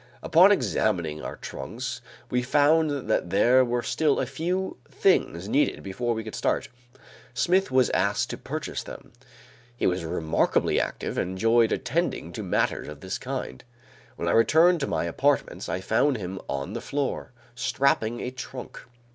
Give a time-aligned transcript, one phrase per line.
[0.23, 2.01] Upon examining our trunks,
[2.31, 6.69] we found that there were still a few things needed before we could start;
[7.35, 9.11] Smith was asked to purchase them.
[9.77, 13.63] He was remarkably active and enjoyed attending to matters of this kind.
[14.15, 18.81] When I returned to my apartments, I found him on the floor, strapping a trunk.